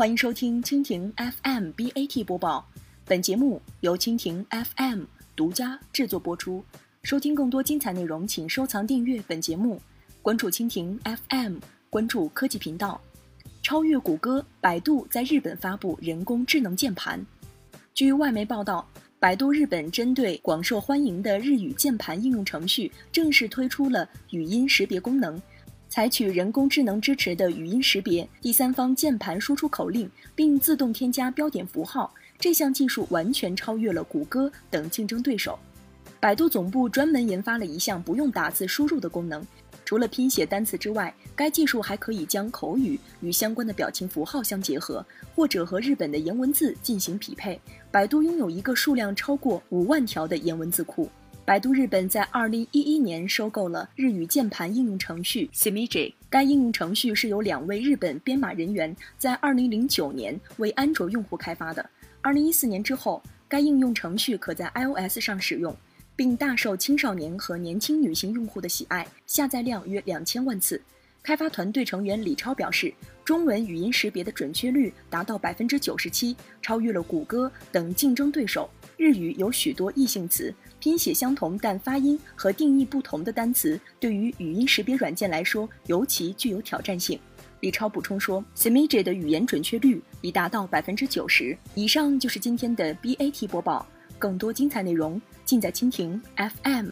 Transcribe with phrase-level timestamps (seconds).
[0.00, 2.66] 欢迎收听蜻蜓 FM BAT 播报，
[3.04, 5.02] 本节目由蜻蜓 FM
[5.36, 6.64] 独家制作播出。
[7.02, 9.78] 收听更多精彩内容，请收藏订阅本节目，
[10.22, 11.58] 关注蜻蜓 FM，
[11.90, 12.98] 关注科技频道。
[13.62, 17.22] 超越谷歌，百度在日本发布人工智能键盘。
[17.92, 18.88] 据外媒报道，
[19.18, 25.38] 百度日本针对广受欢迎的日语键盘应用程序，正式推出了语音识别功能。
[25.90, 35.58] 采取人工智能支持的语音识别、第三方键盘输出口令，并自动添加标点符号，这项技术完全超越了谷歌等竞争对手。
[36.20, 39.44] 百度总部专门研发了一项不用打字输入的功能，
[39.84, 45.04] 除了拼写单词之外，该技术还可以将口语与相关的表情符号相结合，
[45.34, 47.60] 或者和日本的颜文字进行匹配。
[47.90, 51.10] 百度拥有一个数量超过五万条的颜文字库。
[51.50, 56.14] 百度日本在二零一一年收购了日语键盘应用程序 Simiji。
[56.28, 61.84] 该应用程序是由两位日本编码人员在二零零九年为安卓用户开发的。
[62.20, 65.76] 二零一四年之后，该应用程序可在 iOS 上使用，
[66.14, 70.80] 并大受青少年和年轻女性用户的喜爱，下载量约两千万次。
[71.22, 72.92] 开发团队成员李超表示，
[73.24, 78.68] 中文语音识别的准确率达到百分之九十七，超越了谷歌等竞争对手。
[78.96, 80.52] 日语有许多异性词。
[80.78, 87.20] 拼写相同但发音和定义不同的单词，对于语音识别软件来说尤其具有挑战性。
[87.60, 92.18] 李超补充说，Simiji 的语言准确率已达到百分之九十以上。
[92.18, 93.86] 就是今天的 BAT 播报，
[94.18, 96.18] 更多精彩内容尽在蜻蜓
[96.64, 96.88] FM。